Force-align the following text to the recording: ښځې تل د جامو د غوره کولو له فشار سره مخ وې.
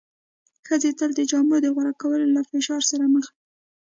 ښځې 0.67 0.91
تل 0.97 1.11
د 1.15 1.19
جامو 1.29 1.57
د 1.63 1.67
غوره 1.75 1.93
کولو 2.01 2.25
له 2.35 2.41
فشار 2.51 2.81
سره 2.91 3.05
مخ 3.13 3.25
وې. 3.33 3.37